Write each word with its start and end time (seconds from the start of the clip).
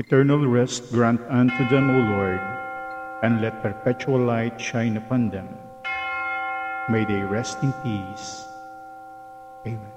Eternal 0.00 0.48
rest 0.48 0.88
grant 0.96 1.20
unto 1.28 1.60
them, 1.68 1.92
O 1.92 2.00
Lord, 2.16 2.40
and 3.20 3.44
let 3.44 3.60
perpetual 3.60 4.16
light 4.16 4.56
shine 4.56 4.96
upon 4.96 5.28
them. 5.28 5.44
May 6.88 7.04
they 7.04 7.20
rest 7.20 7.60
in 7.60 7.68
peace. 7.84 8.40
Amen. 9.68 9.92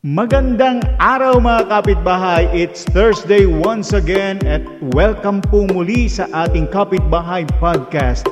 Magandang 0.00 0.80
araw 0.96 1.36
mga 1.36 1.68
kapitbahay! 1.68 2.48
It's 2.56 2.88
Thursday 2.96 3.44
once 3.44 3.92
again 3.92 4.40
at 4.48 4.64
welcome 4.96 5.44
po 5.44 5.68
muli 5.68 6.08
sa 6.08 6.32
ating 6.32 6.72
Kapitbahay 6.72 7.44
Podcast. 7.60 8.24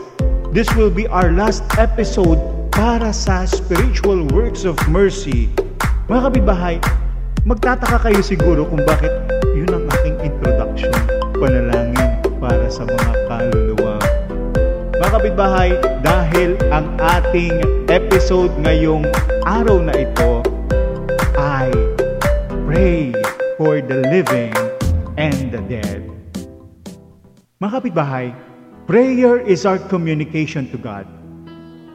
This 0.57 0.73
will 0.73 0.89
be 0.89 1.05
our 1.05 1.37
last 1.37 1.61
episode 1.77 2.41
para 2.73 3.13
sa 3.13 3.45
Spiritual 3.45 4.25
Works 4.33 4.65
of 4.65 4.81
Mercy. 4.89 5.53
Mga 6.09 6.33
kapitbahay, 6.33 6.81
magtataka 7.45 8.09
kayo 8.09 8.25
siguro 8.25 8.65
kung 8.65 8.81
bakit 8.89 9.13
yun 9.61 9.69
ang 9.77 9.85
aking 10.01 10.17
introduction. 10.25 11.10
Panalangin 11.41 12.21
para 12.37 12.69
sa 12.69 12.85
mga 12.85 13.13
kaluluwa. 13.25 13.97
Mga 14.93 15.09
kapitbahay, 15.09 15.73
dahil 16.05 16.53
ang 16.69 16.93
ating 17.01 17.65
episode 17.89 18.53
ngayong 18.61 19.09
araw 19.49 19.81
na 19.81 19.97
ito 19.97 20.45
ay 21.41 21.73
Pray 22.69 23.17
for 23.57 23.81
the 23.81 24.05
Living 24.13 24.53
and 25.17 25.49
the 25.49 25.65
Dead. 25.65 26.05
Mga 27.57 27.73
kapitbahay, 27.73 28.37
prayer 28.85 29.41
is 29.41 29.65
our 29.65 29.81
communication 29.81 30.69
to 30.69 30.77
God. 30.77 31.09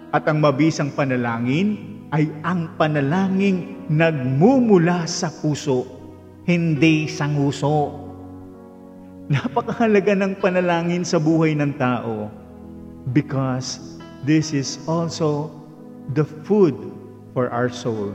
At 0.10 0.26
ang 0.26 0.42
mabisang 0.42 0.90
panalangin 0.98 2.02
ay 2.10 2.34
ang 2.42 2.74
panalangin 2.82 3.86
nagmumula 3.94 5.06
sa 5.06 5.30
puso, 5.30 5.86
hindi 6.50 7.06
sa 7.06 7.30
nguso. 7.30 8.05
Napakahalaga 9.26 10.14
ng 10.14 10.38
panalangin 10.38 11.02
sa 11.02 11.18
buhay 11.18 11.58
ng 11.58 11.74
tao 11.82 12.30
because 13.10 13.98
this 14.22 14.54
is 14.54 14.78
also 14.86 15.50
the 16.14 16.22
food 16.46 16.78
for 17.34 17.50
our 17.50 17.70
soul. 17.70 18.14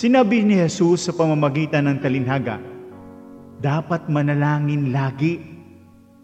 Sinabi 0.00 0.40
ni 0.40 0.56
Jesus 0.56 1.04
sa 1.04 1.12
pamamagitan 1.12 1.84
ng 1.84 2.00
talinhaga, 2.00 2.56
dapat 3.60 4.08
manalangin 4.08 4.88
lagi, 4.88 5.44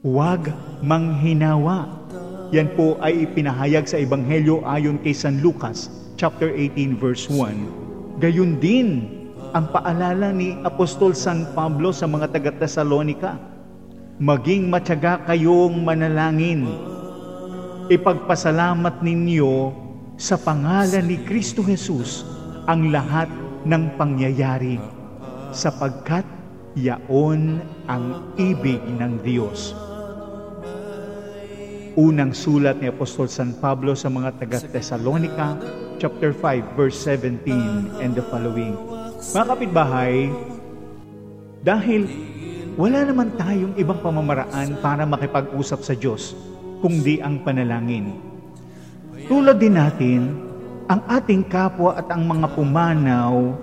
huwag 0.01 0.49
manghinawa 0.81 2.07
yan 2.55 2.71
po 2.79 2.95
ay 3.03 3.27
ipinahayag 3.27 3.91
sa 3.91 3.99
Ebanghelyo 3.99 4.63
ayon 4.63 5.03
kay 5.03 5.11
San 5.11 5.43
Lucas, 5.43 5.91
chapter 6.15 6.47
18, 6.55 6.95
verse 6.95 7.27
1. 7.27 8.23
Gayun 8.23 8.63
din 8.63 9.11
ang 9.51 9.67
paalala 9.75 10.31
ni 10.31 10.55
Apostol 10.63 11.11
San 11.11 11.43
Pablo 11.59 11.91
sa 11.91 12.07
mga 12.07 12.31
taga-Tesalonika. 12.31 13.56
Maging 14.17 14.73
matyaga 14.73 15.21
kayong 15.29 15.85
manalangin. 15.85 16.65
Ipagpasalamat 17.93 19.05
ninyo 19.05 19.77
sa 20.17 20.41
pangalan 20.41 21.05
ni 21.05 21.21
Kristo 21.23 21.61
Jesus 21.61 22.25
ang 22.67 22.89
lahat 22.91 23.29
ng 23.69 23.95
pangyayari 24.01 24.81
sapagkat 25.53 26.25
yaon 26.75 27.61
ang 27.87 28.35
ibig 28.37 28.81
ng 28.81 29.23
Diyos 29.23 29.77
Unang 31.97 32.37
sulat 32.37 32.77
ni 32.77 32.93
Apostol 32.93 33.25
San 33.25 33.57
Pablo 33.57 33.97
sa 33.97 34.13
mga 34.13 34.37
taga-Thessalonica, 34.37 35.57
chapter 35.97 36.29
5, 36.29 36.77
verse 36.77 36.93
17 37.01 37.41
and 38.05 38.13
the 38.13 38.21
following. 38.29 38.77
Mga 39.33 39.47
kapitbahay, 39.49 40.29
dahil 41.65 42.05
wala 42.77 43.09
naman 43.09 43.33
tayong 43.41 43.73
ibang 43.81 44.05
pamamaraan 44.05 44.77
para 44.85 45.09
makipag-usap 45.09 45.81
sa 45.81 45.97
Diyos, 45.97 46.37
kundi 46.85 47.25
ang 47.25 47.41
panalangin. 47.41 48.21
Tulad 49.25 49.57
din 49.57 49.81
natin, 49.81 50.37
ang 50.85 51.01
ating 51.09 51.49
kapwa 51.49 51.97
at 51.97 52.05
ang 52.13 52.29
mga 52.29 52.53
pumanaw 52.53 53.57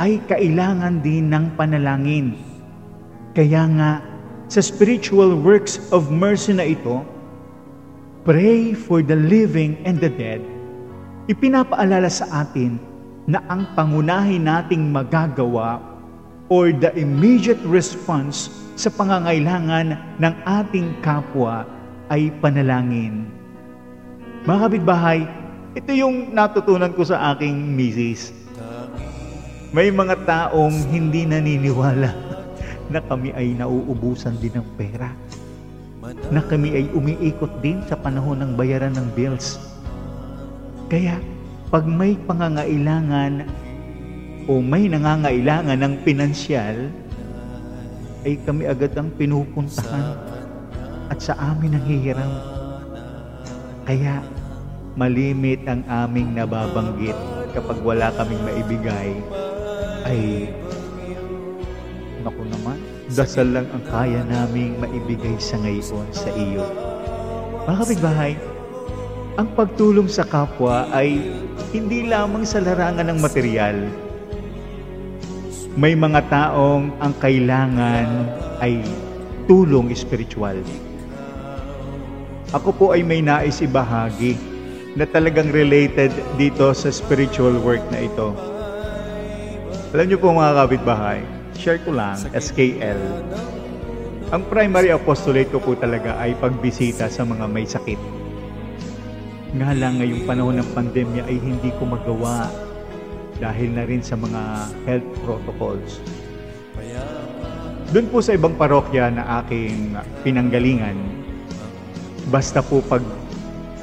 ay 0.00 0.16
kailangan 0.24 1.04
din 1.04 1.28
ng 1.28 1.60
panalangin. 1.60 2.40
Kaya 3.36 3.68
nga, 3.68 3.90
sa 4.48 4.64
spiritual 4.64 5.36
works 5.36 5.76
of 5.92 6.08
mercy 6.08 6.56
na 6.56 6.64
ito, 6.64 7.04
pray 8.24 8.72
for 8.72 9.04
the 9.04 9.14
living 9.14 9.76
and 9.84 10.00
the 10.00 10.08
dead, 10.08 10.40
ipinapaalala 11.28 12.08
sa 12.08 12.48
atin 12.48 12.80
na 13.28 13.44
ang 13.52 13.76
pangunahin 13.76 14.48
nating 14.48 14.88
magagawa 14.88 15.97
or 16.48 16.72
the 16.72 16.92
immediate 16.96 17.60
response 17.68 18.48
sa 18.74 18.88
pangangailangan 18.92 19.96
ng 20.20 20.34
ating 20.44 20.96
kapwa 21.04 21.68
ay 22.08 22.32
panalangin. 22.40 23.28
Mga 24.48 24.58
kapitbahay, 24.68 25.28
ito 25.76 25.90
yung 25.92 26.32
natutunan 26.32 26.92
ko 26.96 27.04
sa 27.04 27.36
aking 27.36 27.76
misis. 27.76 28.32
May 29.68 29.92
mga 29.92 30.24
taong 30.24 30.88
hindi 30.88 31.28
naniniwala 31.28 32.10
na 32.92 33.00
kami 33.04 33.36
ay 33.36 33.52
nauubusan 33.52 34.40
din 34.40 34.56
ng 34.56 34.68
pera 34.80 35.12
na 36.32 36.40
kami 36.40 36.72
ay 36.72 36.84
umiikot 36.96 37.60
din 37.60 37.84
sa 37.84 38.00
panahon 38.00 38.40
ng 38.40 38.52
bayaran 38.56 38.96
ng 38.96 39.12
bills. 39.12 39.60
Kaya, 40.88 41.20
pag 41.68 41.84
may 41.84 42.16
pangangailangan 42.24 43.44
o 44.48 44.64
may 44.64 44.88
nangangailangan 44.88 45.78
ng 45.78 45.94
pinansyal, 46.02 46.88
ay 48.24 48.34
kami 48.42 48.66
agad 48.66 48.96
ang 48.96 49.12
pinupuntahan 49.14 50.16
at 51.12 51.18
sa 51.20 51.36
amin 51.36 51.76
ang 51.76 51.84
hihiram. 51.84 52.32
Kaya, 53.84 54.24
malimit 54.98 55.62
ang 55.68 55.84
aming 55.86 56.34
nababanggit 56.34 57.16
kapag 57.54 57.78
wala 57.84 58.08
kaming 58.16 58.42
maibigay, 58.42 59.12
ay, 60.08 60.50
naku 62.24 62.42
naman, 62.48 62.80
Dasal 63.08 63.56
lang 63.56 63.64
ang 63.72 63.80
kaya 63.88 64.20
naming 64.20 64.76
maibigay 64.76 65.32
sa 65.40 65.56
ngayon 65.64 66.12
sa 66.12 66.28
iyo. 66.36 66.60
Mga 67.64 67.76
kapitbahay, 67.80 68.36
ang 69.40 69.48
pagtulong 69.56 70.12
sa 70.12 70.28
kapwa 70.28 70.84
ay 70.92 71.16
hindi 71.72 72.04
lamang 72.04 72.44
sa 72.44 72.60
larangan 72.60 73.08
ng 73.08 73.18
material. 73.24 73.80
May 75.78 75.94
mga 75.94 76.26
taong 76.26 76.90
ang 76.98 77.14
kailangan 77.22 78.26
ay 78.58 78.82
tulong 79.46 79.94
espiritual. 79.94 80.58
Ako 82.50 82.74
po 82.74 82.90
ay 82.90 83.06
may 83.06 83.22
nais 83.22 83.62
ibahagi 83.62 84.34
na 84.98 85.06
talagang 85.06 85.54
related 85.54 86.10
dito 86.34 86.74
sa 86.74 86.90
spiritual 86.90 87.62
work 87.62 87.78
na 87.94 88.10
ito. 88.10 88.34
Alam 89.94 90.10
niyo 90.10 90.18
po 90.18 90.34
mga 90.34 90.66
kapitbahay, 90.66 91.22
share 91.54 91.78
ko 91.86 91.94
lang, 91.94 92.18
SKL. 92.34 92.98
Ang 94.34 94.50
primary 94.50 94.90
apostolate 94.90 95.54
ko 95.54 95.62
po 95.62 95.78
talaga 95.78 96.18
ay 96.18 96.34
pagbisita 96.42 97.06
sa 97.06 97.22
mga 97.22 97.46
may 97.46 97.70
sakit. 97.70 98.02
Nga 99.54 99.78
lang 99.78 100.02
ngayong 100.02 100.26
panahon 100.26 100.58
ng 100.58 100.70
pandemya 100.74 101.22
ay 101.30 101.38
hindi 101.38 101.70
ko 101.78 101.86
magawa 101.86 102.50
dahil 103.38 103.74
na 103.74 103.86
rin 103.86 104.02
sa 104.02 104.18
mga 104.18 104.42
health 104.86 105.08
protocols. 105.22 106.02
Doon 107.88 108.06
po 108.12 108.20
sa 108.20 108.36
ibang 108.36 108.52
parokya 108.52 109.08
na 109.08 109.40
aking 109.40 109.96
pinanggalingan, 110.20 110.98
basta 112.28 112.60
po 112.60 112.84
pag 112.84 113.00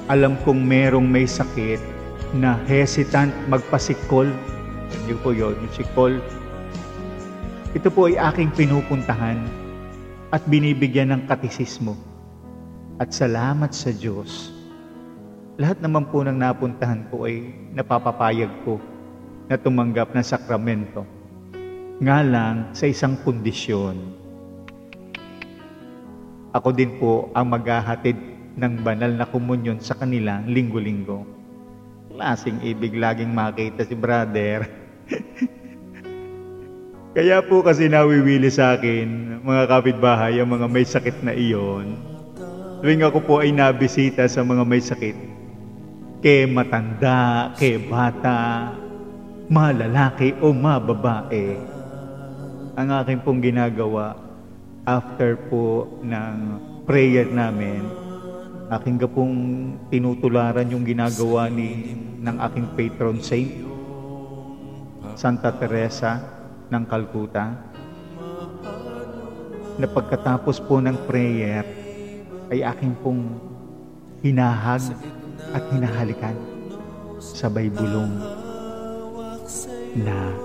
alam 0.05 0.38
kong 0.45 0.61
merong 0.61 1.09
may 1.09 1.25
sakit 1.25 1.81
na 2.38 2.61
hesitant 2.69 3.33
magpasikol, 3.49 4.29
hindi 4.93 5.13
po 5.25 5.33
yun, 5.33 5.57
yung 5.57 5.73
sikol, 5.73 6.13
ito 7.73 7.89
po 7.89 8.05
ay 8.05 8.16
aking 8.16 8.53
pinupuntahan 8.53 9.41
at 10.29 10.45
binibigyan 10.45 11.11
ng 11.11 11.22
katisismo. 11.25 11.97
At 13.01 13.11
salamat 13.11 13.75
sa 13.75 13.91
Diyos. 13.91 14.53
Lahat 15.59 15.81
naman 15.84 16.08
po 16.08 16.23
ng 16.23 16.35
napuntahan 16.35 17.03
ko 17.11 17.28
ay 17.28 17.51
napapapayag 17.75 18.51
ko 18.63 18.79
na 19.46 19.58
tumanggap 19.58 20.14
ng 20.14 20.26
sakramento. 20.26 21.06
Nga 22.02 22.20
lang 22.26 22.56
sa 22.74 22.90
isang 22.90 23.16
kondisyon. 23.22 23.97
Ako 26.56 26.72
din 26.72 26.97
po 26.97 27.30
ang 27.36 27.52
maghahatid 27.52 28.16
ng 28.56 28.74
banal 28.82 29.12
na 29.12 29.28
komunyon 29.28 29.84
sa 29.84 29.96
kanila 29.96 30.40
linggo-linggo. 30.47 31.28
Klaseng 32.16 32.64
ibig 32.64 32.96
laging 32.96 33.36
makita 33.36 33.84
si 33.84 33.96
brother. 33.96 34.64
Kaya 37.16 37.44
po 37.44 37.64
kasi 37.64 37.88
nawiwili 37.88 38.52
sa 38.52 38.76
akin, 38.76 39.40
mga 39.44 39.64
kapitbahay, 39.72 40.40
ang 40.40 40.52
mga 40.52 40.68
may 40.68 40.84
sakit 40.84 41.24
na 41.24 41.32
iyon. 41.32 41.96
Tuwing 42.84 43.08
ako 43.08 43.20
po 43.24 43.34
ay 43.40 43.56
nabisita 43.56 44.28
sa 44.28 44.44
mga 44.44 44.64
may 44.68 44.84
sakit, 44.84 45.16
ke 46.20 46.44
matanda, 46.44 47.52
ke 47.56 47.80
bata, 47.80 48.68
malalaki 49.46 50.34
o 50.42 50.50
mababae, 50.50 51.53
ang 52.76 52.88
aking 53.02 53.22
pong 53.22 53.40
ginagawa, 53.46 54.18
after 54.86 55.38
po 55.50 55.86
ng 56.02 56.36
prayer 56.86 57.30
namin, 57.30 57.86
aking 58.74 58.97
gapong 58.97 59.36
tinutularan 59.94 60.66
yung 60.70 60.86
ginagawa 60.86 61.50
ni 61.50 61.94
ng 62.22 62.38
aking 62.42 62.68
patron 62.74 63.18
saint, 63.22 63.53
Santa 65.14 65.53
Teresa 65.53 66.20
ng 66.74 66.84
Calcutta, 66.90 67.46
na 69.78 69.88
pagkatapos 69.88 70.58
po 70.66 70.82
ng 70.82 70.97
prayer, 71.06 71.64
ay 72.50 72.66
aking 72.66 72.94
pong 73.02 73.38
hinahag 74.26 74.82
at 75.53 75.64
hinahalikan 75.70 76.38
sabay 77.18 77.70
bulong 77.74 78.45
na 79.96 80.36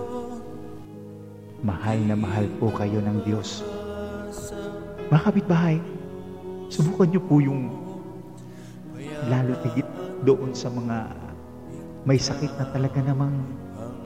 mahal 1.61 1.99
na 2.07 2.15
mahal 2.15 2.47
po 2.63 2.71
kayo 2.71 3.03
ng 3.03 3.27
Diyos. 3.27 3.67
Mga 5.11 5.23
kapitbahay, 5.27 5.77
subukan 6.71 7.11
niyo 7.11 7.21
po 7.27 7.43
yung 7.43 7.75
lalo 9.27 9.59
tigit 9.67 9.87
doon 10.23 10.55
sa 10.55 10.71
mga 10.71 11.11
may 12.07 12.17
sakit 12.17 12.55
na 12.57 12.71
talaga 12.71 13.03
namang 13.03 13.35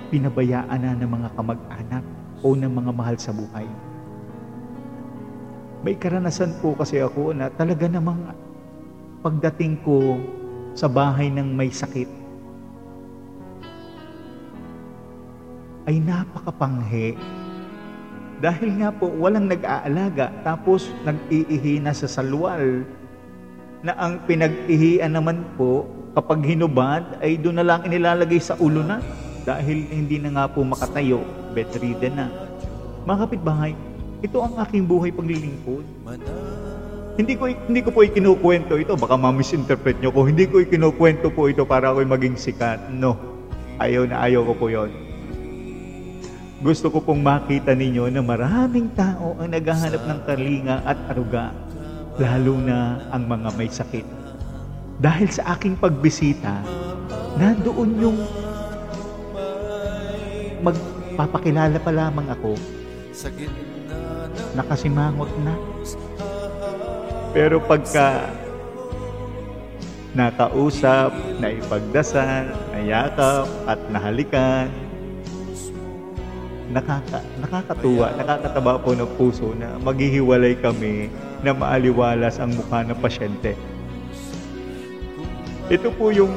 pinabayaan 0.09 0.81
na 0.81 0.97
ng 0.97 1.11
mga 1.13 1.29
kamag-anak 1.37 2.05
o 2.41 2.57
ng 2.57 2.73
mga 2.73 2.91
mahal 2.91 3.17
sa 3.21 3.31
buhay. 3.31 3.69
May 5.85 6.01
karanasan 6.01 6.57
po 6.65 6.73
kasi 6.73 7.05
ako 7.05 7.37
na 7.37 7.53
talaga 7.53 7.85
namang 7.85 8.33
pagdating 9.21 9.77
ko 9.85 10.17
sa 10.73 10.89
bahay 10.89 11.29
ng 11.29 11.53
may 11.53 11.69
sakit, 11.69 12.09
ay 15.85 16.01
napakapanghe. 16.01 17.17
Dahil 18.41 18.77
nga 18.83 18.91
po, 18.93 19.09
walang 19.09 19.49
nag-aalaga, 19.49 20.33
tapos 20.45 20.91
nag-iihi 21.07 21.81
na 21.81 21.97
sa 21.97 22.11
salwal, 22.11 22.85
na 23.85 23.93
ang 24.01 24.21
pinag-ihian 24.25 25.13
naman 25.13 25.45
po, 25.61 25.89
kapag 26.17 26.45
hinubad, 26.45 27.21
ay 27.21 27.37
doon 27.37 27.61
na 27.61 27.67
lang 27.67 27.81
inilalagay 27.85 28.41
sa 28.41 28.57
ulo 28.57 28.81
na. 28.81 29.01
Dahil 29.45 29.85
hindi 29.93 30.17
na 30.17 30.33
nga 30.33 30.45
po 30.49 30.65
makatayo, 30.65 31.21
bedridden 31.53 32.17
na. 32.17 32.27
Mga 33.05 33.29
kapitbahay, 33.29 33.73
ito 34.25 34.41
ang 34.41 34.57
aking 34.57 34.89
buhay 34.89 35.13
paglilingkod. 35.13 35.85
Hindi 37.15 37.39
ko 37.39 37.47
hindi 37.47 37.81
ko 37.85 37.95
po 37.95 38.01
ikinukwento 38.03 38.75
ito, 38.81 38.97
baka 38.97 39.15
ma-misinterpret 39.15 40.01
nyo 40.01 40.11
ko. 40.11 40.27
Hindi 40.27 40.49
ko 40.49 40.65
ikinukwento 40.65 41.29
po 41.31 41.47
ito 41.47 41.63
para 41.69 41.93
ako'y 41.93 42.09
maging 42.09 42.35
sikat. 42.35 42.91
No. 42.91 43.15
Ayaw 43.79 44.09
na 44.09 44.25
ayaw 44.25 44.43
ko 44.49 44.53
po 44.57 44.67
'yon. 44.73 44.91
Gusto 46.65 46.89
ko 46.89 47.05
pong 47.05 47.21
makita 47.21 47.77
ninyo 47.77 48.09
na 48.09 48.25
maraming 48.25 48.89
tao 48.97 49.37
ang 49.37 49.53
naghahanap 49.53 50.01
ng 50.01 50.21
kalinga 50.25 50.81
at 50.89 50.97
aruga, 51.13 51.53
lalo 52.17 52.57
na 52.57 53.05
ang 53.13 53.29
mga 53.29 53.49
may 53.53 53.69
sakit. 53.69 54.07
Dahil 54.97 55.29
sa 55.29 55.53
aking 55.53 55.77
pagbisita, 55.77 56.65
nandoon 57.37 57.91
yung 58.01 58.19
magpapakilala 60.65 61.77
pa 61.85 61.93
lamang 61.93 62.33
ako 62.33 62.57
nakasimangot 64.57 65.29
na. 65.45 65.55
Pero 67.37 67.61
pagka 67.61 68.33
nakausap, 70.17 71.13
naipagdasal, 71.45 72.57
nayakap 72.73 73.53
at 73.69 73.81
nahalikan, 73.93 74.84
nakaka, 76.75 77.23
nakakatuwa, 77.39 78.11
nakakataba 78.19 78.83
po 78.83 78.91
ng 78.99 79.11
puso 79.15 79.55
na 79.55 79.79
maghihiwalay 79.79 80.59
kami 80.59 81.07
na 81.47 81.55
maaliwalas 81.55 82.43
ang 82.43 82.51
mukha 82.51 82.83
ng 82.83 82.99
pasyente. 82.99 83.55
Ito 85.71 85.95
po 85.95 86.11
yung 86.11 86.35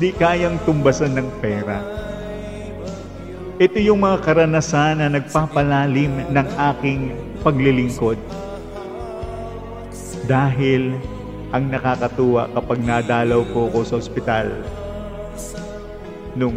di 0.00 0.10
kayang 0.16 0.56
tumbasan 0.64 1.12
ng 1.12 1.28
pera. 1.38 1.84
Ito 3.60 3.78
yung 3.78 4.02
mga 4.02 4.24
karanasan 4.24 5.04
na 5.04 5.12
nagpapalalim 5.12 6.32
ng 6.32 6.48
aking 6.74 7.14
paglilingkod. 7.44 8.18
Dahil 10.24 10.96
ang 11.54 11.70
nakakatuwa 11.70 12.50
kapag 12.50 12.82
nadalaw 12.82 13.46
po 13.52 13.70
ako 13.70 13.78
sa 13.86 13.94
ospital 14.00 14.50
nung 16.34 16.56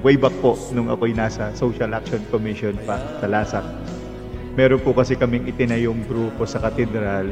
way 0.00 0.16
back 0.16 0.32
po 0.40 0.56
nung 0.72 0.88
ako'y 0.88 1.12
nasa 1.12 1.52
Social 1.52 1.92
Action 1.92 2.24
Commission 2.32 2.72
pa 2.88 2.96
sa 3.20 3.26
Lasak. 3.28 3.64
Meron 4.56 4.80
po 4.80 4.96
kasi 4.96 5.12
kaming 5.12 5.44
itinayong 5.44 6.08
grupo 6.08 6.48
sa 6.48 6.56
katedral 6.56 7.28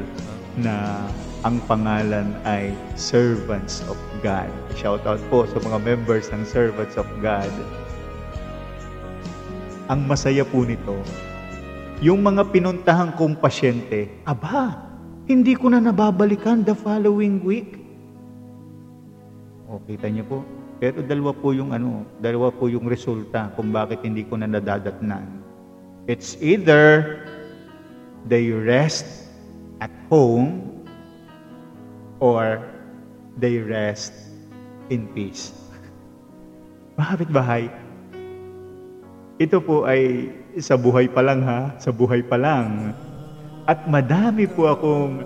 na 0.60 1.00
ang 1.46 1.62
pangalan 1.64 2.36
ay 2.44 2.76
Servants 2.92 3.80
of 3.88 3.96
God. 4.20 4.52
Shout 4.76 5.00
out 5.08 5.22
po 5.32 5.48
sa 5.48 5.58
mga 5.64 5.80
members 5.80 6.28
ng 6.28 6.44
Servants 6.44 7.00
of 7.00 7.08
God. 7.24 7.50
Ang 9.88 10.04
masaya 10.04 10.44
po 10.44 10.68
nito, 10.68 11.00
yung 12.04 12.20
mga 12.20 12.52
pinuntahan 12.52 13.16
kong 13.16 13.40
pasyente, 13.40 14.12
aba, 14.28 14.84
hindi 15.24 15.56
ko 15.56 15.72
na 15.72 15.80
nababalikan 15.80 16.60
the 16.60 16.76
following 16.76 17.40
week. 17.40 17.80
O, 19.72 19.80
kita 19.88 20.12
niyo 20.12 20.24
po. 20.28 20.38
Pero 20.78 21.02
dalawa 21.02 21.34
po 21.34 21.50
yung 21.50 21.74
ano, 21.74 22.06
dalawa 22.22 22.54
po 22.54 22.70
yung 22.70 22.86
resulta 22.86 23.50
kung 23.58 23.74
bakit 23.74 23.98
hindi 24.06 24.22
ko 24.22 24.38
na 24.38 24.46
nadadatnan. 24.46 25.26
It's 26.06 26.38
either 26.38 27.18
they 28.30 28.54
rest 28.54 29.26
at 29.82 29.90
home 30.06 30.62
or 32.22 32.62
they 33.34 33.58
rest 33.58 34.14
in 34.90 35.10
peace. 35.10 35.50
Bakit 36.98 37.30
bahay? 37.30 37.70
Ito 39.38 39.62
po 39.62 39.86
ay 39.86 40.34
sa 40.58 40.74
buhay 40.74 41.06
pa 41.06 41.22
lang 41.22 41.46
ha, 41.46 41.74
sa 41.78 41.94
buhay 41.94 42.26
pa 42.26 42.34
lang. 42.34 42.90
At 43.70 43.86
madami 43.86 44.50
po 44.50 44.66
akong 44.66 45.22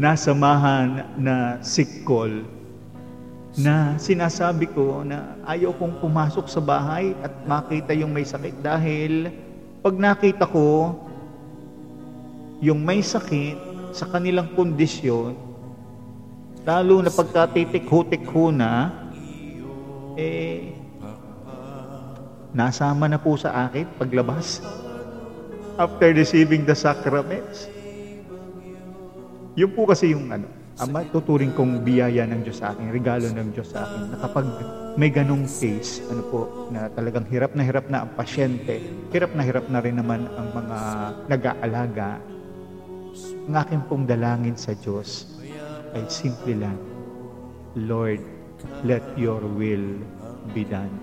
nasamahan 0.00 1.04
na 1.18 1.60
sick 1.60 2.06
call 2.08 2.30
na 3.58 3.98
sinasabi 3.98 4.70
ko 4.70 5.02
na 5.02 5.34
ayaw 5.42 5.74
kong 5.74 5.98
pumasok 5.98 6.46
sa 6.46 6.62
bahay 6.62 7.10
at 7.26 7.34
makita 7.42 7.90
yung 7.90 8.14
may 8.14 8.22
sakit 8.22 8.62
dahil 8.62 9.34
pag 9.82 9.94
nakita 9.98 10.46
ko 10.46 10.94
yung 12.62 12.82
may 12.82 13.02
sakit 13.02 13.58
sa 13.94 14.06
kanilang 14.06 14.54
kondisyon, 14.54 15.34
lalo 16.62 16.94
na 17.02 17.10
pagkatitik-hutik-ho 17.10 18.50
na, 18.54 18.94
eh, 20.18 20.74
nasama 22.54 23.06
na 23.06 23.18
po 23.18 23.38
sa 23.38 23.66
akin 23.66 23.86
paglabas 23.98 24.62
after 25.78 26.10
receiving 26.10 26.66
the 26.66 26.74
sacraments. 26.74 27.70
Yun 29.54 29.70
po 29.74 29.86
kasi 29.86 30.14
yung 30.14 30.26
ano, 30.30 30.46
ang 30.78 30.90
matuturing 30.94 31.50
kong 31.58 31.82
biyaya 31.82 32.22
ng 32.30 32.46
Diyos 32.46 32.62
sa 32.62 32.70
akin, 32.70 32.94
regalo 32.94 33.26
ng 33.26 33.50
Diyos 33.50 33.74
sa 33.74 33.82
akin, 33.82 34.14
na 34.14 34.16
kapag 34.22 34.46
may 34.94 35.10
ganong 35.10 35.46
case, 35.50 36.06
ano 36.06 36.22
po, 36.30 36.40
na 36.70 36.86
talagang 36.94 37.26
hirap 37.26 37.54
na 37.58 37.66
hirap 37.66 37.90
na 37.90 38.06
ang 38.06 38.10
pasyente, 38.14 38.78
hirap 39.10 39.34
na 39.34 39.42
hirap 39.42 39.66
na 39.66 39.82
rin 39.82 39.98
naman 39.98 40.30
ang 40.38 40.48
mga 40.54 40.78
nag-aalaga, 41.26 42.10
ang 43.50 43.54
aking 43.58 43.82
pong 43.90 44.04
dalangin 44.06 44.54
sa 44.54 44.70
Diyos 44.78 45.34
ay 45.98 46.06
simple 46.06 46.54
lang, 46.54 46.78
Lord, 47.74 48.22
let 48.86 49.02
your 49.18 49.42
will 49.42 49.98
be 50.54 50.62
done. 50.62 50.94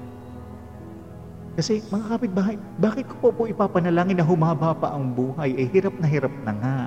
Kasi 1.56 1.80
mga 1.88 2.20
kapitbahay, 2.20 2.56
bakit 2.80 3.08
ko 3.08 3.16
po 3.20 3.28
po 3.32 3.42
ipapanalangin 3.48 4.20
na 4.20 4.28
humaba 4.28 4.76
pa 4.76 4.92
ang 4.92 5.16
buhay? 5.16 5.56
Eh 5.56 5.68
hirap 5.72 5.96
na 6.00 6.08
hirap 6.08 6.32
na 6.44 6.52
nga. 6.52 6.80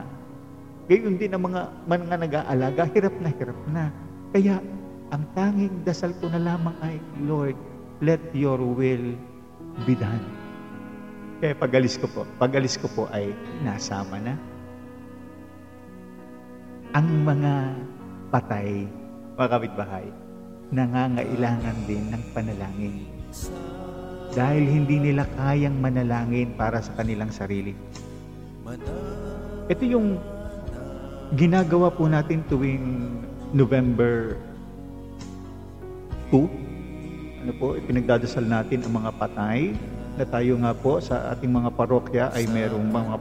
Gayon 0.89 1.21
din 1.21 1.37
ang 1.37 1.45
mga, 1.45 1.61
mga 1.85 2.17
nag-aalaga, 2.17 2.83
hirap 2.97 3.15
na 3.21 3.31
hirap 3.37 3.61
na. 3.69 3.93
Kaya, 4.33 4.57
ang 5.13 5.25
tanging 5.37 5.85
dasal 5.85 6.17
ko 6.17 6.33
na 6.33 6.41
lamang 6.41 6.73
ay, 6.81 6.97
Lord, 7.29 7.57
let 8.01 8.21
your 8.33 8.57
will 8.57 9.13
be 9.85 9.93
done. 9.93 10.25
Kaya 11.45 11.53
pagalis 11.61 12.01
ko 12.01 12.09
po, 12.09 12.25
pagalis 12.41 12.81
ko 12.81 12.89
po 12.89 13.05
ay 13.13 13.37
nasama 13.61 14.17
na. 14.17 14.35
Ang 16.97 17.09
mga 17.21 17.53
patay, 18.33 18.89
mga 19.37 19.49
kapitbahay, 19.49 20.09
nangangailangan 20.73 21.79
din 21.85 22.05
ng 22.09 22.23
panalangin. 22.33 22.97
Dahil 24.33 24.65
hindi 24.65 25.13
nila 25.13 25.29
kayang 25.37 25.77
manalangin 25.85 26.57
para 26.57 26.81
sa 26.81 26.97
kanilang 26.97 27.29
sarili. 27.29 27.77
Ito 29.69 29.85
yung 29.85 30.17
ginagawa 31.37 31.93
po 31.93 32.09
natin 32.09 32.41
tuwing 32.49 33.21
November 33.53 34.37
2. 36.33 37.45
Ano 37.45 37.53
po, 37.61 37.77
ipinagdadasal 37.77 38.45
natin 38.45 38.85
ang 38.85 39.05
mga 39.05 39.11
patay 39.17 39.77
na 40.17 40.25
tayo 40.25 40.57
nga 40.61 40.73
po 40.73 40.99
sa 41.05 41.33
ating 41.37 41.53
mga 41.53 41.71
parokya 41.77 42.25
ay 42.33 42.49
merong 42.49 42.89
mga 42.89 43.15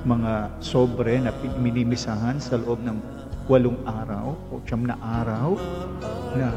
mga 0.00 0.32
sobre 0.64 1.20
na 1.20 1.28
minimisahan 1.60 2.40
sa 2.40 2.56
loob 2.56 2.80
ng 2.80 2.96
walong 3.44 3.76
araw 3.84 4.32
o 4.48 4.56
siyam 4.64 4.88
na 4.88 4.96
araw 4.96 5.60
na 6.32 6.48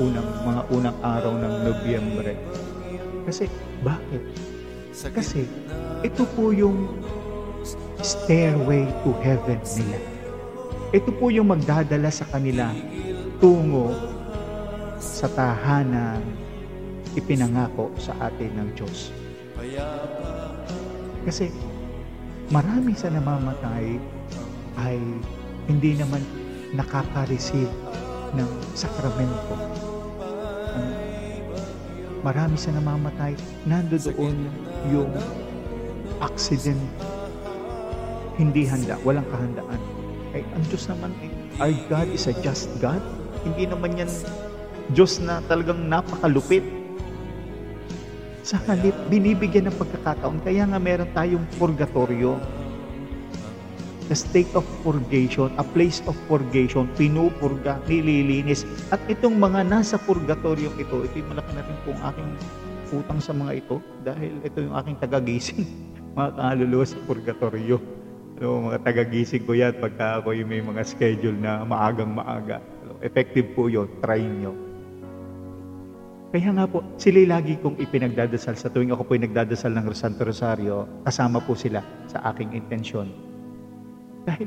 unang 0.00 0.28
mga 0.48 0.62
unang 0.72 0.98
araw 1.04 1.32
ng 1.36 1.54
Nobyembre. 1.68 2.32
Kasi 3.28 3.44
bakit? 3.84 4.22
Kasi 5.12 5.44
ito 6.00 6.24
po 6.32 6.50
yung 6.56 6.88
stairway 8.00 8.88
to 9.04 9.12
heaven 9.20 9.60
nila. 9.76 10.17
Ito 10.88 11.12
po 11.20 11.28
yung 11.28 11.52
magdadala 11.52 12.08
sa 12.08 12.24
kanila 12.32 12.72
tungo 13.44 13.92
sa 14.96 15.28
tahanan 15.28 16.24
ipinangako 17.12 17.92
sa 18.00 18.16
atin 18.24 18.48
ng 18.56 18.68
Diyos. 18.72 19.12
Kasi 21.28 21.52
marami 22.48 22.96
sa 22.96 23.12
namamatay 23.12 24.00
ay 24.80 24.96
hindi 25.68 25.92
naman 25.92 26.24
nakaka-receive 26.72 27.68
ng 28.32 28.48
sakramento. 28.72 29.60
Marami 32.24 32.56
sa 32.56 32.72
namamatay, 32.72 33.36
nandoon 33.68 34.36
yung 34.88 35.12
accident, 36.24 36.80
hindi 38.40 38.64
handa, 38.64 38.96
walang 39.04 39.28
kahandaan. 39.28 39.97
Ay, 40.36 40.44
ang 40.52 40.64
Diyos 40.68 40.84
naman, 40.92 41.10
eh, 41.24 41.30
our 41.56 41.72
God 41.88 42.08
is 42.12 42.28
a 42.28 42.34
just 42.44 42.68
God. 42.78 43.00
Hindi 43.46 43.64
naman 43.64 43.96
yan 43.96 44.10
Diyos 44.92 45.20
na 45.20 45.44
talagang 45.44 45.84
napakalupit 45.88 46.64
sa 48.40 48.56
halip, 48.64 48.96
binibigyan 49.12 49.68
ng 49.68 49.76
pagkakataon. 49.76 50.40
Kaya 50.40 50.64
nga 50.64 50.80
meron 50.80 51.12
tayong 51.12 51.44
purgatorio. 51.60 52.40
The 54.08 54.16
state 54.16 54.48
of 54.56 54.64
purgation, 54.80 55.52
a 55.60 55.64
place 55.64 56.00
of 56.08 56.16
purgation, 56.32 56.88
pinupurga, 56.96 57.76
nililinis. 57.84 58.64
At 58.88 59.04
itong 59.04 59.36
mga 59.36 59.68
nasa 59.68 60.00
purgatorio 60.00 60.72
ito, 60.80 61.04
ito 61.04 61.14
yung 61.20 61.36
malaki 61.36 61.52
na 61.52 61.60
rin 61.60 61.76
pong 61.84 62.00
aking 62.00 62.30
utang 62.88 63.20
sa 63.20 63.36
mga 63.36 63.52
ito 63.60 63.76
dahil 64.00 64.32
ito 64.40 64.64
yung 64.64 64.72
aking 64.80 64.96
tagagising, 64.96 65.60
mga 66.16 66.40
kaluluwa 66.40 66.84
sa 66.88 66.96
purgatorio. 67.04 67.97
Ano, 68.38 68.70
mga 68.70 68.86
tagagising 68.86 69.42
ko 69.42 69.50
yan 69.50 69.74
pagka 69.82 70.22
ako 70.22 70.30
may 70.46 70.62
mga 70.62 70.86
schedule 70.86 71.34
na 71.34 71.66
maagang 71.66 72.14
maaga. 72.14 72.62
Effective 73.02 73.50
po 73.50 73.66
yun, 73.66 73.90
try 73.98 74.22
nyo. 74.22 74.54
Kaya 76.30 76.54
nga 76.54 76.70
po, 76.70 76.86
sila 76.94 77.34
lagi 77.34 77.58
kong 77.58 77.82
ipinagdadasal 77.82 78.54
sa 78.54 78.70
tuwing 78.70 78.94
ako 78.94 79.10
po 79.10 79.18
ay 79.18 79.26
nagdadasal 79.26 79.74
ng 79.74 79.90
Santo 79.90 80.22
Rosario, 80.22 80.86
kasama 81.02 81.42
po 81.42 81.58
sila 81.58 81.82
sa 82.06 82.30
aking 82.30 82.54
intensyon. 82.54 83.10
Dahil 84.22 84.46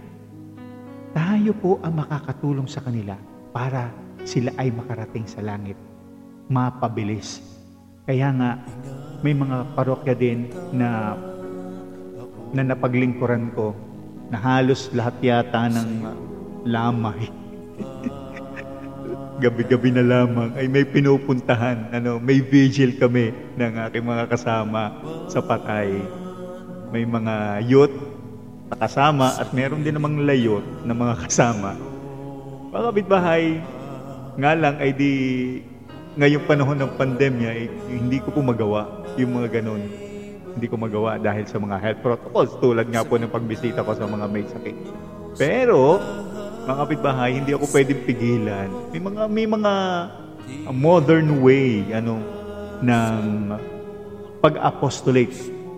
tayo 1.12 1.52
po 1.60 1.84
ang 1.84 2.00
makakatulong 2.00 2.72
sa 2.72 2.80
kanila 2.80 3.20
para 3.52 3.92
sila 4.24 4.56
ay 4.56 4.72
makarating 4.72 5.28
sa 5.28 5.44
langit. 5.44 5.76
Mapabilis. 6.48 7.44
Kaya 8.08 8.32
nga, 8.40 8.56
may 9.20 9.36
mga 9.36 9.76
parokya 9.76 10.16
din 10.16 10.48
na 10.72 11.12
na 12.52 12.64
napaglingkuran 12.68 13.52
ko 13.56 13.76
na 14.32 14.40
halos 14.40 14.92
lahat 14.96 15.16
yata 15.24 15.68
ng 15.72 15.90
lamay 16.68 17.28
gabi-gabi 19.42 19.90
na 19.90 20.06
lamang 20.06 20.54
ay 20.54 20.70
may 20.70 20.86
pinupuntahan, 20.86 21.90
ano, 21.90 22.22
may 22.22 22.38
vigil 22.46 22.94
kami 22.94 23.34
ng 23.58 23.74
aking 23.90 24.06
mga 24.06 24.30
kasama 24.30 25.02
sa 25.26 25.42
patay. 25.42 25.98
May 26.94 27.10
mga 27.10 27.66
youth 27.66 27.96
kasama 28.72 29.36
at 29.36 29.52
meron 29.52 29.84
din 29.84 29.98
namang 29.98 30.24
layot 30.24 30.64
na 30.86 30.94
mga 30.94 31.26
kasama. 31.26 31.76
Mga 32.72 32.84
kapitbahay, 32.94 33.44
nga 34.40 34.52
lang 34.56 34.80
ay 34.80 34.96
di 34.96 35.12
ngayong 36.16 36.46
panahon 36.48 36.78
ng 36.80 36.94
pandemya, 36.96 37.52
eh, 37.52 37.68
hindi 37.92 38.22
ko 38.24 38.32
po 38.32 38.40
magawa 38.46 39.04
yung 39.20 39.42
mga 39.42 39.60
ganun. 39.60 40.11
Hindi 40.52 40.68
ko 40.68 40.76
magawa 40.76 41.16
dahil 41.16 41.48
sa 41.48 41.58
mga 41.58 41.78
health 41.80 42.02
protocols 42.04 42.52
tulad 42.60 42.88
nga 42.92 43.08
po 43.08 43.16
ng 43.16 43.32
pagbisita 43.32 43.86
ko 43.88 43.96
sa 43.96 44.08
mga 44.08 44.26
may 44.28 44.44
sakit. 44.44 44.78
Pero, 45.40 46.00
mga 46.68 46.78
kapitbahay, 46.86 47.40
hindi 47.40 47.56
ako 47.56 47.66
pwedeng 47.72 48.02
pigilan. 48.04 48.70
May 48.92 49.02
mga 49.02 49.24
may 49.32 49.48
mga 49.48 49.74
modern 50.76 51.40
way 51.40 51.88
ano 51.96 52.20
ng 52.84 53.22
pag-apostolate 54.42 55.34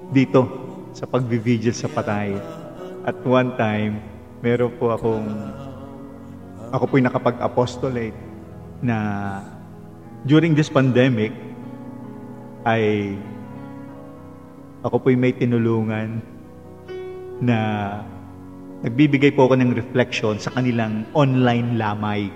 dito 0.10 0.48
sa 0.96 1.06
pagvivigil 1.06 1.76
sa 1.76 1.92
patay. 1.92 2.34
At 3.04 3.20
one 3.28 3.54
time, 3.60 4.00
meron 4.40 4.72
po 4.80 4.96
akong 4.96 5.28
ako 6.74 6.84
po'y 6.90 7.04
nakapag-apostolate 7.06 8.18
na 8.82 8.98
during 10.26 10.56
this 10.56 10.72
pandemic 10.72 11.36
ay 12.64 13.14
ako 14.84 15.08
po'y 15.08 15.16
may 15.16 15.32
tinulungan 15.32 16.20
na 17.40 17.58
nagbibigay 18.84 19.32
po 19.32 19.48
ako 19.48 19.56
ng 19.56 19.72
reflection 19.72 20.36
sa 20.36 20.52
kanilang 20.52 21.08
online 21.16 21.80
lamay. 21.80 22.28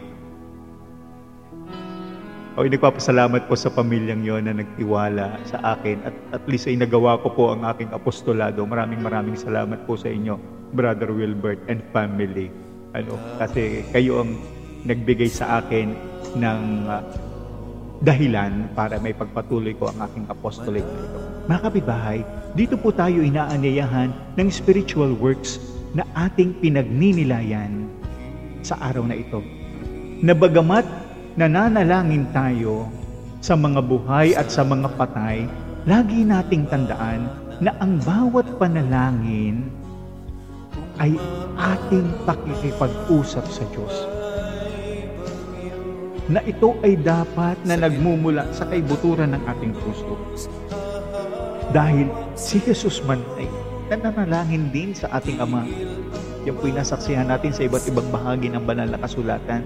O 2.58 2.66
nagpapasalamat 2.66 3.46
po 3.46 3.54
sa 3.54 3.70
pamilyang 3.70 4.26
yon 4.26 4.50
na 4.50 4.56
nagtiwala 4.58 5.38
sa 5.46 5.78
akin 5.78 6.02
at 6.10 6.16
at 6.34 6.44
least 6.50 6.66
ay 6.66 6.74
nagawa 6.74 7.22
ko 7.22 7.30
po 7.30 7.44
ang 7.54 7.62
aking 7.70 7.94
apostolado. 7.94 8.66
Maraming 8.66 8.98
maraming 9.04 9.38
salamat 9.38 9.86
po 9.86 9.94
sa 9.94 10.10
inyo, 10.10 10.42
Brother 10.74 11.14
Wilbert 11.14 11.62
and 11.70 11.86
family. 11.94 12.50
Ano, 12.98 13.14
kasi 13.38 13.86
kayo 13.94 14.26
ang 14.26 14.42
nagbigay 14.90 15.30
sa 15.30 15.62
akin 15.62 15.94
ng 16.34 16.62
uh, 16.90 17.04
dahilan 18.02 18.74
para 18.74 18.98
may 18.98 19.14
pagpatuloy 19.14 19.78
ko 19.78 19.94
ang 19.94 20.02
aking 20.10 20.26
apostolate 20.26 20.88
ito. 20.88 21.27
Mga 21.48 21.64
kapitbahay, 21.64 22.28
dito 22.60 22.76
po 22.76 22.92
tayo 22.92 23.24
inaanyayahan 23.24 24.12
ng 24.36 24.48
spiritual 24.52 25.16
works 25.16 25.64
na 25.96 26.04
ating 26.28 26.52
pinagninilayan 26.60 27.88
sa 28.60 28.76
araw 28.84 29.08
na 29.08 29.16
ito. 29.16 29.40
Na 30.20 30.36
bagamat 30.36 30.84
nananalangin 31.40 32.28
tayo 32.36 32.92
sa 33.40 33.56
mga 33.56 33.80
buhay 33.80 34.36
at 34.36 34.52
sa 34.52 34.68
mga 34.68 34.92
patay, 35.00 35.48
lagi 35.88 36.28
nating 36.28 36.68
tandaan 36.68 37.32
na 37.64 37.72
ang 37.80 37.96
bawat 38.04 38.44
panalangin 38.60 39.72
ay 41.00 41.16
ating 41.56 42.12
pakikipag-usap 42.28 43.46
sa 43.48 43.64
Diyos. 43.72 43.96
Na 46.28 46.44
ito 46.44 46.76
ay 46.84 47.00
dapat 47.00 47.56
na 47.64 47.80
nagmumula 47.80 48.52
sa 48.52 48.68
kaibuturan 48.68 49.32
ng 49.32 49.44
ating 49.48 49.72
puso. 49.80 50.20
Dahil 51.76 52.08
si 52.40 52.64
Jesus 52.64 53.04
man 53.04 53.20
ay 53.36 53.48
nananalangin 53.92 54.72
din 54.72 54.96
sa 54.96 55.12
ating 55.20 55.40
Ama. 55.40 55.68
Yan 56.48 56.56
po'y 56.56 56.72
nasaksihan 56.72 57.28
natin 57.28 57.52
sa 57.52 57.68
iba't 57.68 57.84
ibang 57.92 58.08
bahagi 58.08 58.48
ng 58.48 58.64
banal 58.64 58.88
na 58.88 59.00
kasulatan. 59.00 59.64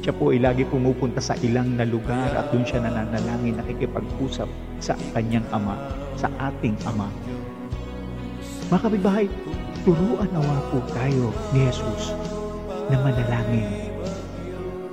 Siya 0.00 0.12
po 0.16 0.32
ay 0.32 0.40
lagi 0.40 0.64
pumupunta 0.64 1.20
sa 1.20 1.36
ilang 1.44 1.76
na 1.76 1.84
lugar 1.84 2.32
at 2.32 2.48
doon 2.48 2.64
siya 2.64 2.80
nananalangin, 2.80 3.60
nakikipag-usap 3.60 4.48
sa 4.80 4.96
kanyang 5.12 5.44
Ama, 5.52 5.76
sa 6.16 6.32
ating 6.40 6.76
Ama. 6.88 7.08
Mga 8.72 8.80
kabibahay, 8.88 9.26
turuan 9.84 10.28
nawa 10.32 10.56
po 10.72 10.80
tayo 10.96 11.28
ni 11.52 11.68
Jesus 11.68 12.16
na 12.88 12.96
manalangin 13.04 13.92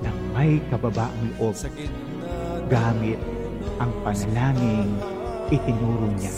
ng 0.03 0.17
may 0.36 0.60
kababaang 0.67 1.31
loob 1.39 1.55
gamit 2.67 3.20
ang 3.79 3.91
panalangin 4.03 4.91
itinuro 5.51 6.08
niya 6.15 6.31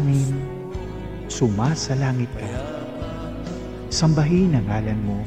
namin, 0.00 0.32
sumasalangit 1.28 2.30
ka. 2.36 2.50
Sambahin 3.90 4.54
ang 4.56 4.66
ngalan 4.68 5.00
mo. 5.02 5.20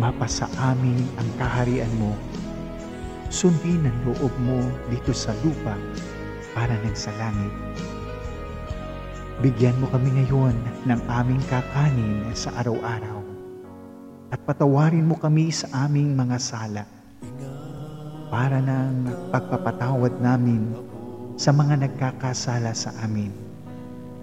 Mapasa 0.00 0.46
amin 0.60 0.96
ang 1.18 1.28
kaharian 1.40 1.90
mo. 1.98 2.12
Sundin 3.32 3.84
ang 3.84 3.98
loob 4.06 4.32
mo 4.42 4.60
dito 4.92 5.10
sa 5.10 5.34
lupa 5.42 5.74
para 6.54 6.72
ng 6.84 6.96
sa 6.96 7.10
langit. 7.18 7.54
Bigyan 9.42 9.76
mo 9.82 9.90
kami 9.90 10.14
ngayon 10.14 10.54
ng 10.86 11.00
aming 11.10 11.42
kakanin 11.50 12.30
sa 12.32 12.54
araw-araw 12.62 13.23
at 14.34 14.42
patawarin 14.42 15.06
mo 15.06 15.14
kami 15.14 15.54
sa 15.54 15.86
aming 15.86 16.10
mga 16.18 16.42
sala 16.42 16.82
para 18.34 18.58
ng 18.58 19.30
pagpapatawad 19.30 20.18
namin 20.18 20.74
sa 21.38 21.54
mga 21.54 21.86
nagkakasala 21.86 22.74
sa 22.74 22.90
amin 23.06 23.30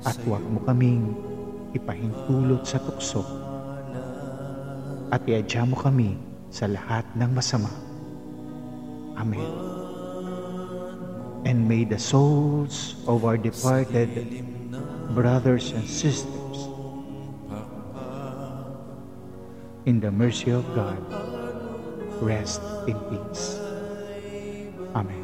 at 0.03 0.19
huwag 0.27 0.43
mo 0.51 0.59
kaming 0.67 1.15
ipahintulot 1.71 2.67
sa 2.67 2.83
tukso 2.83 3.23
at 5.15 5.23
iadya 5.23 5.63
mo 5.63 5.79
kami 5.79 6.19
sa 6.51 6.67
lahat 6.67 7.07
ng 7.15 7.31
masama. 7.31 7.71
Amen. 9.15 9.71
and 11.45 11.67
may 11.67 11.83
the 11.83 11.97
souls 11.97 12.95
of 13.07 13.25
our 13.25 13.37
departed 13.37 14.45
brothers 15.15 15.73
and 15.73 15.87
sisters 15.87 16.40
in 19.91 19.99
the 19.99 20.07
mercy 20.07 20.55
of 20.55 20.63
God 20.71 20.95
rest 22.23 22.63
in 22.87 22.95
peace. 23.11 23.59
Amen. 24.95 25.19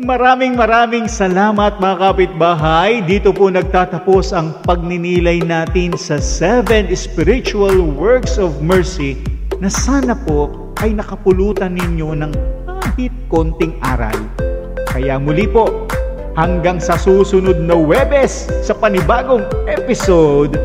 Maraming 0.00 0.56
maraming 0.56 1.04
salamat 1.04 1.76
mga 1.76 1.96
kapitbahay. 2.00 3.04
Dito 3.04 3.36
po 3.36 3.52
nagtatapos 3.52 4.32
ang 4.32 4.56
pagninilay 4.64 5.44
natin 5.44 5.92
sa 6.00 6.16
seven 6.16 6.88
spiritual 6.96 7.76
works 7.92 8.40
of 8.40 8.64
mercy 8.64 9.20
na 9.60 9.68
sana 9.68 10.16
po 10.16 10.72
ay 10.80 10.96
nakapulutan 10.96 11.76
ninyo 11.76 12.16
ng 12.24 12.32
kahit 12.64 13.12
konting 13.28 13.76
aral. 13.84 14.16
Kaya 14.88 15.20
muli 15.20 15.44
po, 15.44 15.68
hanggang 16.40 16.80
sa 16.80 16.96
susunod 16.96 17.60
na 17.60 17.76
Webes 17.76 18.48
sa 18.64 18.72
panibagong 18.72 19.44
episode 19.68 20.56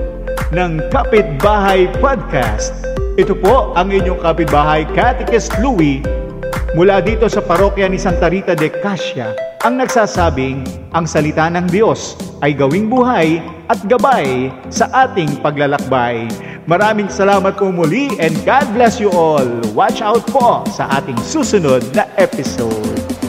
ng 0.55 0.79
Kapitbahay 0.87 1.91
Podcast. 1.99 2.71
Ito 3.19 3.35
po 3.35 3.75
ang 3.75 3.91
inyong 3.91 4.23
kapitbahay, 4.23 4.87
Catechist 4.95 5.51
Louie, 5.59 5.99
mula 6.71 7.03
dito 7.03 7.27
sa 7.27 7.43
parokya 7.43 7.91
ni 7.91 7.99
Santa 7.99 8.31
Rita 8.31 8.55
de 8.55 8.71
Cassia, 8.71 9.35
ang 9.65 9.81
nagsasabing 9.81 10.63
ang 10.95 11.03
salita 11.03 11.51
ng 11.51 11.67
Diyos 11.67 12.15
ay 12.45 12.55
gawing 12.55 12.87
buhay 12.87 13.43
at 13.67 13.81
gabay 13.91 14.47
sa 14.71 14.87
ating 15.09 15.43
paglalakbay. 15.43 16.29
Maraming 16.69 17.11
salamat 17.11 17.59
po 17.59 17.67
muli 17.67 18.15
and 18.21 18.37
God 18.47 18.69
bless 18.71 19.03
you 19.03 19.11
all. 19.11 19.47
Watch 19.75 19.99
out 19.99 20.23
po 20.31 20.63
sa 20.71 20.87
ating 21.01 21.19
susunod 21.27 21.83
na 21.91 22.07
episode. 22.15 23.26